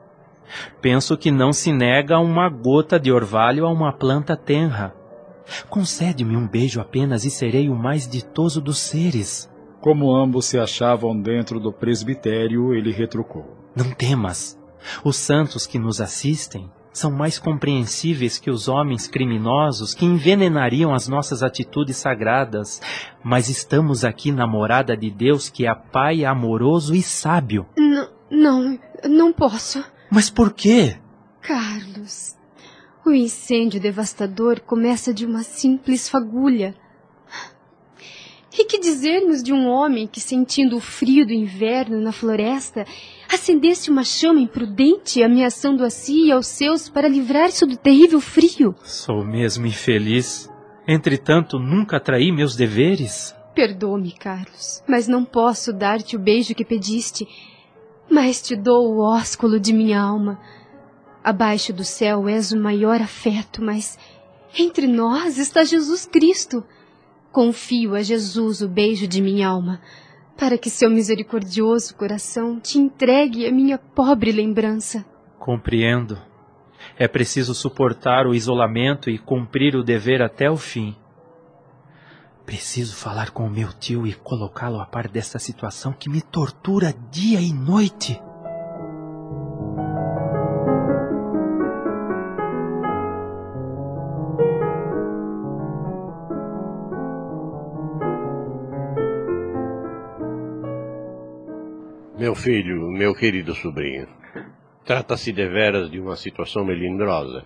Penso 0.82 1.16
que 1.16 1.30
não 1.30 1.54
se 1.54 1.72
nega 1.72 2.18
uma 2.18 2.50
gota 2.50 3.00
de 3.00 3.10
orvalho 3.10 3.64
a 3.64 3.72
uma 3.72 3.90
planta 3.90 4.36
tenra. 4.36 4.94
Concede-me 5.70 6.36
um 6.36 6.46
beijo 6.46 6.82
apenas 6.82 7.24
e 7.24 7.30
serei 7.30 7.70
o 7.70 7.74
mais 7.74 8.06
ditoso 8.06 8.60
dos 8.60 8.76
seres. 8.76 9.50
Como 9.80 10.14
ambos 10.14 10.44
se 10.44 10.58
achavam 10.58 11.18
dentro 11.18 11.58
do 11.58 11.72
presbitério, 11.72 12.74
ele 12.74 12.92
retrucou: 12.92 13.56
Não 13.74 13.90
temas. 13.90 14.60
Os 15.02 15.16
santos 15.16 15.66
que 15.66 15.78
nos 15.78 15.98
assistem 15.98 16.70
são 16.92 17.10
mais 17.10 17.38
compreensíveis 17.38 18.38
que 18.38 18.50
os 18.50 18.68
homens 18.68 19.06
criminosos 19.06 19.94
que 19.94 20.04
envenenariam 20.04 20.92
as 20.94 21.08
nossas 21.08 21.42
atitudes 21.42 21.96
sagradas, 21.96 22.80
mas 23.24 23.48
estamos 23.48 24.04
aqui 24.04 24.30
na 24.30 24.46
morada 24.46 24.96
de 24.96 25.10
Deus 25.10 25.48
que 25.48 25.66
é 25.66 25.74
Pai 25.74 26.24
amoroso 26.24 26.94
e 26.94 27.02
sábio. 27.02 27.66
N 27.76 28.06
não, 28.30 28.78
não 29.08 29.32
posso. 29.32 29.84
Mas 30.10 30.30
por 30.30 30.52
quê? 30.52 30.96
Carlos, 31.40 32.36
o 33.04 33.10
incêndio 33.10 33.80
devastador 33.80 34.60
começa 34.60 35.12
de 35.12 35.26
uma 35.26 35.42
simples 35.42 36.08
fagulha. 36.08 36.74
E 38.56 38.64
que 38.66 38.78
dizermos 38.78 39.42
de 39.42 39.52
um 39.52 39.66
homem 39.66 40.06
que, 40.06 40.20
sentindo 40.20 40.76
o 40.76 40.80
frio 40.80 41.26
do 41.26 41.32
inverno 41.32 42.00
na 42.00 42.12
floresta, 42.12 42.84
acendesse 43.32 43.90
uma 43.90 44.04
chama 44.04 44.40
imprudente, 44.40 45.22
ameaçando 45.22 45.84
a 45.84 45.90
si 45.90 46.26
e 46.26 46.32
aos 46.32 46.46
seus 46.46 46.88
para 46.88 47.08
livrar-se 47.08 47.64
do 47.66 47.76
terrível 47.76 48.20
frio? 48.20 48.74
Sou 48.84 49.24
mesmo 49.24 49.66
infeliz. 49.66 50.50
Entretanto, 50.86 51.58
nunca 51.58 51.98
traí 51.98 52.30
meus 52.30 52.54
deveres. 52.54 53.34
Perdoa-me, 53.54 54.12
Carlos, 54.12 54.82
mas 54.88 55.06
não 55.06 55.24
posso 55.24 55.72
dar-te 55.72 56.16
o 56.16 56.18
beijo 56.18 56.54
que 56.54 56.64
pediste. 56.64 57.26
Mas 58.10 58.42
te 58.42 58.56
dou 58.56 58.94
o 58.94 59.00
ósculo 59.00 59.60
de 59.60 59.72
minha 59.72 60.00
alma. 60.00 60.40
Abaixo 61.22 61.72
do 61.72 61.84
céu 61.84 62.28
és 62.28 62.52
o 62.52 62.58
maior 62.58 63.00
afeto, 63.00 63.62
mas 63.62 63.98
entre 64.58 64.86
nós 64.86 65.38
está 65.38 65.64
Jesus 65.64 66.04
Cristo 66.04 66.64
Confio 67.32 67.94
a 67.94 68.02
Jesus 68.02 68.60
o 68.60 68.68
beijo 68.68 69.08
de 69.08 69.22
minha 69.22 69.48
alma, 69.48 69.80
para 70.36 70.58
que 70.58 70.70
seu 70.70 70.90
misericordioso 70.90 71.94
coração 71.94 72.58
te 72.58 72.78
entregue 72.78 73.46
a 73.46 73.52
minha 73.52 73.78
pobre 73.78 74.32
lembrança. 74.32 75.04
Compreendo. 75.38 76.18
É 76.98 77.06
preciso 77.06 77.54
suportar 77.54 78.26
o 78.26 78.34
isolamento 78.34 79.08
e 79.08 79.18
cumprir 79.18 79.76
o 79.76 79.82
dever 79.84 80.22
até 80.22 80.50
o 80.50 80.56
fim. 80.56 80.96
Preciso 82.44 82.96
falar 82.96 83.30
com 83.30 83.46
o 83.46 83.50
meu 83.50 83.72
tio 83.72 84.06
e 84.06 84.12
colocá-lo 84.12 84.80
a 84.80 84.86
par 84.86 85.08
desta 85.08 85.38
situação 85.38 85.92
que 85.92 86.10
me 86.10 86.20
tortura 86.20 86.92
dia 87.10 87.40
e 87.40 87.52
noite. 87.52 88.20
Meu 102.32 102.40
filho, 102.40 102.90
meu 102.90 103.14
querido 103.14 103.54
sobrinho, 103.54 104.08
trata-se 104.86 105.34
deveras 105.34 105.90
de 105.90 106.00
uma 106.00 106.16
situação 106.16 106.64
melindrosa, 106.64 107.44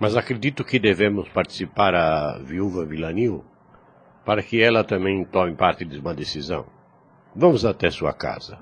mas 0.00 0.16
acredito 0.16 0.64
que 0.64 0.80
devemos 0.80 1.28
participar 1.28 1.94
a 1.94 2.38
viúva 2.38 2.84
Villanil 2.84 3.44
para 4.24 4.42
que 4.42 4.60
ela 4.60 4.82
também 4.82 5.24
tome 5.24 5.54
parte 5.54 5.84
de 5.84 6.00
uma 6.00 6.12
decisão. 6.12 6.66
Vamos 7.36 7.64
até 7.64 7.88
sua 7.88 8.12
casa. 8.12 8.58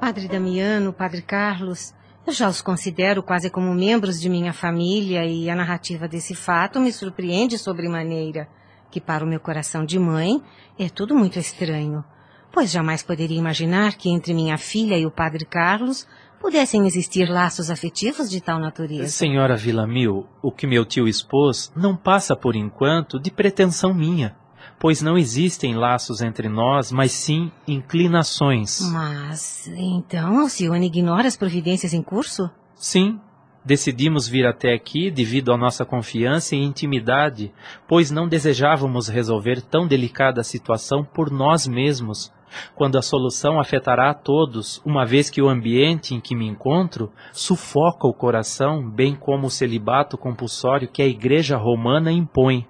Padre 0.00 0.26
Damiano, 0.26 0.92
Padre 0.92 1.22
Carlos, 1.22 1.94
eu 2.26 2.32
já 2.32 2.48
os 2.48 2.60
considero 2.60 3.22
quase 3.22 3.48
como 3.48 3.72
membros 3.72 4.20
de 4.20 4.28
minha 4.28 4.52
família 4.52 5.24
e 5.24 5.48
a 5.48 5.54
narrativa 5.54 6.08
desse 6.08 6.34
fato 6.34 6.80
me 6.80 6.90
surpreende 6.90 7.56
sobremaneira 7.56 8.48
que 8.94 9.00
para 9.00 9.24
o 9.24 9.26
meu 9.26 9.40
coração 9.40 9.84
de 9.84 9.98
mãe 9.98 10.40
é 10.78 10.88
tudo 10.88 11.16
muito 11.16 11.36
estranho, 11.36 12.04
pois 12.52 12.70
jamais 12.70 13.02
poderia 13.02 13.36
imaginar 13.36 13.96
que 13.96 14.08
entre 14.08 14.32
minha 14.32 14.56
filha 14.56 14.96
e 14.96 15.04
o 15.04 15.10
padre 15.10 15.44
Carlos 15.44 16.06
pudessem 16.40 16.86
existir 16.86 17.28
laços 17.28 17.70
afetivos 17.70 18.30
de 18.30 18.40
tal 18.40 18.60
natureza. 18.60 19.08
Senhora 19.08 19.56
Villamil, 19.56 20.28
o 20.40 20.52
que 20.52 20.64
meu 20.64 20.84
tio 20.84 21.08
expôs 21.08 21.72
não 21.74 21.96
passa 21.96 22.36
por 22.36 22.54
enquanto 22.54 23.18
de 23.18 23.32
pretensão 23.32 23.92
minha. 23.92 24.36
pois 24.78 25.02
não 25.02 25.18
existem 25.18 25.74
laços 25.74 26.20
entre 26.20 26.48
nós, 26.48 26.92
mas 26.92 27.10
sim 27.10 27.50
inclinações. 27.66 28.80
Mas 28.92 29.66
então 29.76 30.38
Alcione 30.38 30.86
ignora 30.86 31.26
as 31.26 31.36
providências 31.36 31.92
em 31.92 32.02
curso? 32.02 32.48
Sim, 32.76 33.18
Decidimos 33.64 34.28
vir 34.28 34.46
até 34.46 34.74
aqui 34.74 35.10
devido 35.10 35.50
à 35.50 35.56
nossa 35.56 35.86
confiança 35.86 36.54
e 36.54 36.62
intimidade, 36.62 37.50
pois 37.88 38.10
não 38.10 38.28
desejávamos 38.28 39.08
resolver 39.08 39.62
tão 39.62 39.86
delicada 39.86 40.44
situação 40.44 41.02
por 41.02 41.30
nós 41.30 41.66
mesmos, 41.66 42.30
quando 42.74 42.98
a 42.98 43.02
solução 43.02 43.58
afetará 43.58 44.10
a 44.10 44.14
todos, 44.14 44.82
uma 44.84 45.06
vez 45.06 45.30
que 45.30 45.40
o 45.40 45.48
ambiente 45.48 46.14
em 46.14 46.20
que 46.20 46.36
me 46.36 46.46
encontro 46.46 47.10
sufoca 47.32 48.06
o 48.06 48.12
coração, 48.12 48.86
bem 48.86 49.16
como 49.16 49.46
o 49.46 49.50
celibato 49.50 50.18
compulsório 50.18 50.86
que 50.86 51.00
a 51.00 51.06
Igreja 51.06 51.56
Romana 51.56 52.12
impõe. 52.12 52.66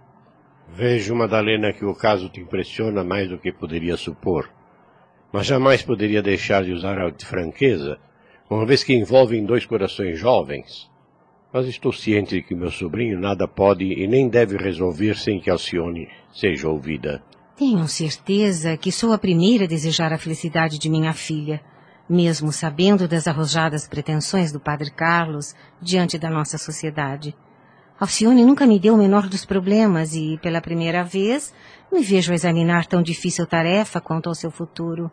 Vejo, 0.68 1.14
Madalena, 1.16 1.72
que 1.72 1.84
o 1.84 1.94
caso 1.94 2.28
te 2.28 2.40
impressiona 2.40 3.02
mais 3.02 3.28
do 3.28 3.38
que 3.38 3.52
poderia 3.52 3.96
supor. 3.96 4.48
Mas 5.32 5.46
jamais 5.46 5.82
poderia 5.82 6.22
deixar 6.22 6.62
de 6.62 6.72
usar 6.72 6.98
a 7.00 7.12
franqueza 7.18 7.98
uma 8.48 8.66
vez 8.66 8.84
que 8.84 8.94
envolvem 8.94 9.44
dois 9.44 9.64
corações 9.64 10.18
jovens. 10.18 10.90
Mas 11.52 11.66
estou 11.66 11.92
ciente 11.92 12.36
de 12.36 12.42
que 12.42 12.54
meu 12.54 12.70
sobrinho 12.70 13.18
nada 13.18 13.46
pode 13.46 13.84
e 13.84 14.06
nem 14.06 14.28
deve 14.28 14.56
resolver 14.56 15.16
sem 15.16 15.40
que 15.40 15.50
Alcione 15.50 16.08
seja 16.32 16.68
ouvida. 16.68 17.22
Tenho 17.56 17.86
certeza 17.86 18.76
que 18.76 18.90
sou 18.90 19.12
a 19.12 19.18
primeira 19.18 19.64
a 19.64 19.68
desejar 19.68 20.12
a 20.12 20.18
felicidade 20.18 20.78
de 20.78 20.90
minha 20.90 21.12
filha, 21.12 21.60
mesmo 22.08 22.50
sabendo 22.50 23.06
das 23.06 23.28
arrojadas 23.28 23.86
pretensões 23.86 24.50
do 24.50 24.58
padre 24.58 24.90
Carlos 24.90 25.54
diante 25.80 26.18
da 26.18 26.28
nossa 26.28 26.58
sociedade. 26.58 27.34
Alcione 27.98 28.44
nunca 28.44 28.66
me 28.66 28.80
deu 28.80 28.94
o 28.94 28.98
menor 28.98 29.28
dos 29.28 29.44
problemas 29.44 30.14
e, 30.14 30.36
pela 30.42 30.60
primeira 30.60 31.04
vez, 31.04 31.54
me 31.92 32.02
vejo 32.02 32.32
examinar 32.32 32.86
tão 32.86 33.00
difícil 33.00 33.46
tarefa 33.46 34.00
quanto 34.00 34.28
ao 34.28 34.34
seu 34.34 34.50
futuro. 34.50 35.08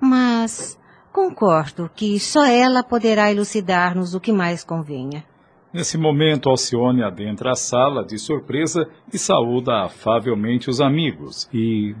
Mas 0.00 0.77
Concordo 1.12 1.90
que 1.94 2.18
só 2.20 2.44
ela 2.46 2.82
poderá 2.82 3.30
elucidar-nos 3.30 4.14
o 4.14 4.20
que 4.20 4.32
mais 4.32 4.62
convenha. 4.62 5.24
Nesse 5.72 5.98
momento, 5.98 6.48
Alcione 6.48 7.02
adentra 7.02 7.52
a 7.52 7.54
sala 7.54 8.04
de 8.04 8.18
surpresa 8.18 8.88
e 9.12 9.18
saúda 9.18 9.84
afavelmente 9.84 10.70
os 10.70 10.80
amigos 10.80 11.48
e. 11.52 11.94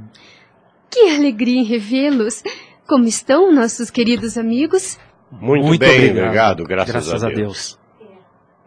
Que 0.90 1.10
alegria 1.10 1.60
em 1.60 1.64
revê-los! 1.64 2.42
Como 2.86 3.04
estão 3.04 3.52
nossos 3.52 3.90
queridos 3.90 4.38
amigos? 4.38 4.98
Muito, 5.30 5.66
Muito 5.66 5.80
bem, 5.80 6.10
obrigado, 6.10 6.62
obrigado 6.62 6.86
graças, 6.86 7.08
graças, 7.08 7.24
a, 7.24 7.28
Deus. 7.28 7.38
a 7.38 7.42
Deus. 7.42 7.78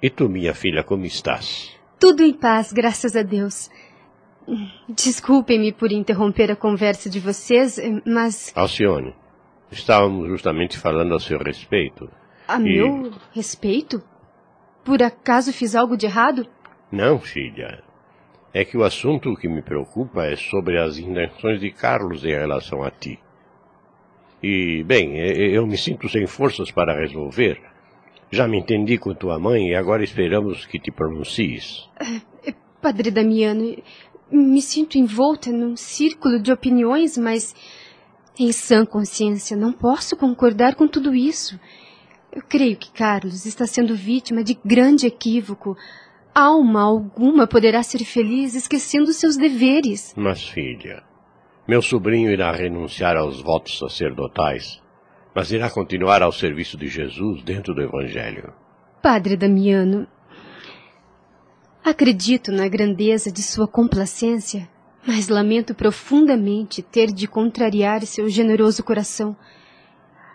E 0.03 0.09
tu, 0.11 0.29
minha 0.29 0.53
filha, 0.53 0.83
como 0.83 1.05
estás? 1.05 1.71
Tudo 1.99 2.21
em 2.21 2.31
paz, 2.33 2.71
graças 2.71 3.15
a 3.15 3.23
Deus. 3.23 3.71
Desculpem-me 4.89 5.71
por 5.71 5.91
interromper 5.91 6.51
a 6.51 6.55
conversa 6.55 7.09
de 7.09 7.19
vocês, 7.19 7.79
mas. 8.05 8.51
Alcione, 8.55 9.15
Estávamos 9.71 10.27
justamente 10.27 10.77
falando 10.77 11.15
a 11.15 11.19
seu 11.19 11.39
respeito. 11.39 12.09
A 12.47 12.59
e... 12.59 12.63
meu 12.63 13.11
respeito? 13.33 14.03
Por 14.83 15.01
acaso 15.01 15.53
fiz 15.53 15.75
algo 15.75 15.95
de 15.95 16.05
errado? 16.05 16.45
Não, 16.91 17.19
filha. 17.19 17.81
É 18.53 18.65
que 18.65 18.77
o 18.77 18.83
assunto 18.83 19.35
que 19.35 19.47
me 19.47 19.61
preocupa 19.61 20.25
é 20.25 20.35
sobre 20.35 20.77
as 20.77 20.97
intenções 20.97 21.61
de 21.61 21.71
Carlos 21.71 22.25
em 22.25 22.31
relação 22.31 22.83
a 22.83 22.91
ti. 22.91 23.17
E, 24.43 24.83
bem, 24.83 25.17
eu 25.17 25.65
me 25.65 25.77
sinto 25.77 26.09
sem 26.09 26.25
forças 26.25 26.71
para 26.71 26.99
resolver. 26.99 27.61
Já 28.29 28.47
me 28.47 28.57
entendi 28.57 28.97
com 28.97 29.13
tua 29.13 29.39
mãe 29.39 29.69
e 29.69 29.75
agora 29.75 30.03
esperamos 30.03 30.65
que 30.65 30.79
te 30.79 30.91
pronuncies. 30.91 31.87
É, 32.45 32.53
Padre 32.81 33.11
Damiano, 33.11 33.77
me 34.31 34.61
sinto 34.61 34.97
envolta 34.97 35.51
num 35.51 35.75
círculo 35.75 36.41
de 36.41 36.51
opiniões, 36.51 37.17
mas 37.17 37.53
em 38.37 38.51
sã 38.51 38.85
consciência, 38.85 39.57
não 39.57 39.71
posso 39.71 40.15
concordar 40.15 40.75
com 40.75 40.87
tudo 40.87 41.13
isso. 41.13 41.59
Eu 42.31 42.41
creio 42.41 42.77
que 42.77 42.91
Carlos 42.91 43.45
está 43.45 43.67
sendo 43.67 43.95
vítima 43.95 44.43
de 44.43 44.57
grande 44.63 45.05
equívoco. 45.05 45.77
Alma 46.33 46.81
alguma 46.81 47.45
poderá 47.45 47.83
ser 47.83 47.99
feliz 48.05 48.55
esquecendo 48.55 49.11
seus 49.11 49.35
deveres. 49.35 50.13
Mas, 50.15 50.47
filha, 50.47 51.03
meu 51.67 51.81
sobrinho 51.81 52.31
irá 52.31 52.51
renunciar 52.51 53.17
aos 53.17 53.41
votos 53.41 53.77
sacerdotais, 53.77 54.81
mas 55.35 55.51
irá 55.51 55.69
continuar 55.69 56.23
ao 56.23 56.31
serviço 56.31 56.77
de 56.77 56.87
Jesus 56.87 57.43
dentro 57.43 57.75
do 57.75 57.81
Evangelho. 57.81 58.53
Padre 59.01 59.35
Damiano, 59.35 60.07
acredito 61.83 62.51
na 62.51 62.67
grandeza 62.69 63.29
de 63.29 63.43
sua 63.43 63.67
complacência 63.67 64.69
mas 65.05 65.29
lamento 65.29 65.73
profundamente 65.73 66.81
ter 66.81 67.11
de 67.11 67.27
contrariar 67.27 68.05
seu 68.05 68.29
generoso 68.29 68.83
coração. 68.83 69.35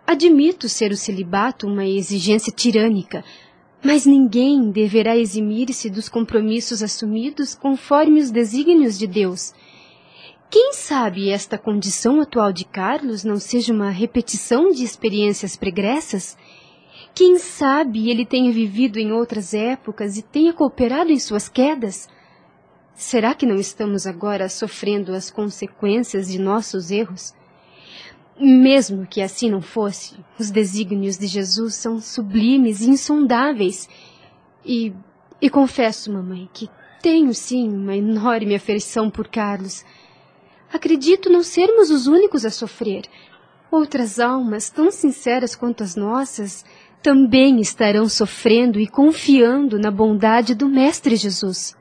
Admito 0.07 0.69
ser 0.69 0.93
o 0.93 0.97
celibato 0.97 1.67
uma 1.67 1.87
exigência 1.87 2.53
tirânica, 2.53 3.25
mas 3.83 4.07
ninguém 4.07 4.71
deverá 4.71 5.17
eximir-se 5.17 5.89
dos 5.91 6.09
compromissos 6.09 6.83
assumidos 6.83 7.55
conforme 7.55 8.21
os 8.21 8.31
desígnios 8.31 8.99
de 8.99 9.07
Deus. 9.07 9.53
Quem 10.49 10.73
sabe 10.73 11.29
esta 11.29 11.59
condição 11.59 12.21
atual 12.21 12.53
de 12.53 12.65
Carlos 12.65 13.25
não 13.25 13.37
seja 13.37 13.73
uma 13.73 13.91
repetição 13.91 14.71
de 14.71 14.85
experiências 14.85 15.57
pregressas? 15.57 16.37
Quem 17.15 17.39
sabe 17.39 18.11
ele 18.11 18.25
tenha 18.25 18.53
vivido 18.53 18.99
em 18.99 19.13
outras 19.13 19.55
épocas 19.55 20.17
e 20.17 20.23
tenha 20.23 20.53
cooperado 20.53 21.11
em 21.11 21.19
suas 21.19 21.49
quedas? 21.49 22.09
Será 22.97 23.35
que 23.35 23.45
não 23.45 23.57
estamos 23.57 24.07
agora 24.07 24.49
sofrendo 24.49 25.13
as 25.13 25.31
consequências 25.31 26.29
de 26.29 26.39
nossos 26.39 26.91
erros? 26.91 27.35
Mesmo 28.41 29.07
que 29.07 29.21
assim 29.21 29.51
não 29.51 29.61
fosse, 29.61 30.17
os 30.39 30.51
desígnios 30.51 31.19
de 31.19 31.27
Jesus 31.27 31.75
são 31.75 32.01
sublimes 32.01 32.81
e 32.81 32.89
insondáveis. 32.89 33.87
E, 34.65 34.95
e 35.43 35.51
confesso, 35.51 36.11
mamãe, 36.11 36.49
que 36.55 36.71
tenho 37.03 37.35
sim 37.35 37.69
uma 37.69 37.95
enorme 37.95 38.55
afeição 38.55 39.11
por 39.11 39.29
Carlos. 39.29 39.85
Acredito 40.73 41.29
não 41.29 41.43
sermos 41.43 41.91
os 41.91 42.07
únicos 42.07 42.47
a 42.47 42.51
sofrer. 42.51 43.03
Outras 43.71 44.19
almas, 44.19 44.71
tão 44.71 44.91
sinceras 44.91 45.55
quanto 45.55 45.83
as 45.83 45.97
nossas, 45.97 46.65
também 47.03 47.61
estarão 47.61 48.09
sofrendo 48.09 48.81
e 48.81 48.87
confiando 48.87 49.79
na 49.79 49.91
bondade 49.91 50.55
do 50.55 50.67
Mestre 50.67 51.15
Jesus. 51.15 51.77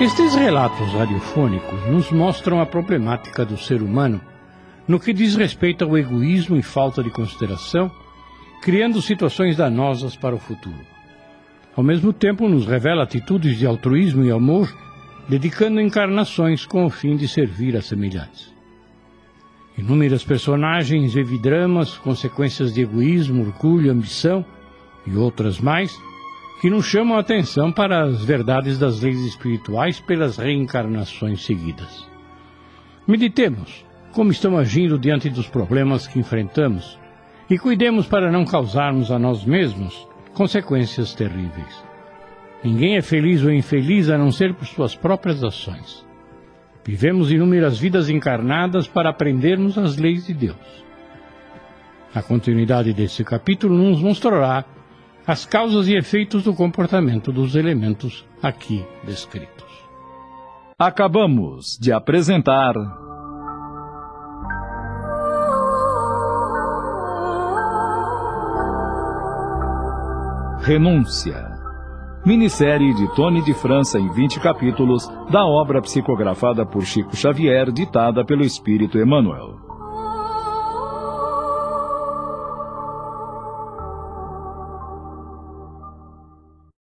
Estes 0.00 0.34
relatos 0.34 0.94
radiofônicos 0.94 1.86
nos 1.90 2.10
mostram 2.10 2.58
a 2.58 2.64
problemática 2.64 3.44
do 3.44 3.58
ser 3.58 3.82
humano 3.82 4.18
no 4.88 4.98
que 4.98 5.12
diz 5.12 5.36
respeito 5.36 5.84
ao 5.84 5.98
egoísmo 5.98 6.56
e 6.56 6.62
falta 6.62 7.02
de 7.02 7.10
consideração, 7.10 7.92
criando 8.62 9.02
situações 9.02 9.58
danosas 9.58 10.16
para 10.16 10.34
o 10.34 10.38
futuro. 10.38 10.80
Ao 11.76 11.84
mesmo 11.84 12.14
tempo, 12.14 12.48
nos 12.48 12.66
revela 12.66 13.02
atitudes 13.02 13.58
de 13.58 13.66
altruísmo 13.66 14.24
e 14.24 14.30
amor, 14.30 14.74
dedicando 15.28 15.82
encarnações 15.82 16.64
com 16.64 16.86
o 16.86 16.90
fim 16.90 17.14
de 17.14 17.28
servir 17.28 17.76
a 17.76 17.82
semelhantes. 17.82 18.50
Inúmeras 19.76 20.24
personagens 20.24 21.14
evidramas, 21.14 21.98
consequências 21.98 22.72
de 22.72 22.80
egoísmo, 22.80 23.42
orgulho, 23.42 23.92
ambição 23.92 24.42
e 25.06 25.14
outras 25.14 25.60
mais 25.60 25.94
que 26.60 26.68
nos 26.68 26.84
chamam 26.84 27.16
a 27.16 27.20
atenção 27.20 27.72
para 27.72 28.02
as 28.02 28.22
verdades 28.22 28.78
das 28.78 29.00
leis 29.00 29.18
espirituais 29.20 29.98
pelas 29.98 30.36
reencarnações 30.36 31.42
seguidas. 31.42 32.06
Meditemos 33.08 33.84
como 34.12 34.30
estamos 34.30 34.60
agindo 34.60 34.98
diante 34.98 35.30
dos 35.30 35.48
problemas 35.48 36.06
que 36.06 36.18
enfrentamos 36.18 36.98
e 37.48 37.58
cuidemos 37.58 38.06
para 38.06 38.30
não 38.30 38.44
causarmos 38.44 39.10
a 39.10 39.18
nós 39.18 39.42
mesmos 39.42 40.06
consequências 40.34 41.14
terríveis. 41.14 41.82
Ninguém 42.62 42.96
é 42.96 43.02
feliz 43.02 43.42
ou 43.42 43.50
infeliz 43.50 44.10
a 44.10 44.18
não 44.18 44.30
ser 44.30 44.52
por 44.52 44.66
suas 44.66 44.94
próprias 44.94 45.42
ações. 45.42 46.06
Vivemos 46.84 47.32
inúmeras 47.32 47.78
vidas 47.78 48.10
encarnadas 48.10 48.86
para 48.86 49.08
aprendermos 49.08 49.78
as 49.78 49.96
leis 49.96 50.26
de 50.26 50.34
Deus. 50.34 50.84
A 52.14 52.20
continuidade 52.20 52.92
desse 52.92 53.24
capítulo 53.24 53.74
nos 53.74 54.02
mostrará 54.02 54.64
as 55.26 55.44
causas 55.44 55.86
e 55.88 55.94
efeitos 55.94 56.44
do 56.44 56.54
comportamento 56.54 57.32
dos 57.32 57.54
elementos 57.54 58.24
aqui 58.42 58.84
descritos. 59.04 59.68
Acabamos 60.78 61.76
de 61.78 61.92
apresentar. 61.92 62.74
Renúncia. 70.62 71.50
Minissérie 72.24 72.94
de 72.94 73.14
Tony 73.14 73.42
de 73.42 73.52
França 73.54 73.98
em 73.98 74.08
20 74.10 74.40
capítulos 74.40 75.06
da 75.30 75.44
obra 75.44 75.82
psicografada 75.82 76.64
por 76.64 76.84
Chico 76.84 77.16
Xavier, 77.16 77.70
ditada 77.70 78.24
pelo 78.24 78.44
Espírito 78.44 78.98
Emmanuel. 78.98 79.59